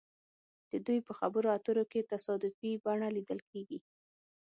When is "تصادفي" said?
2.13-2.71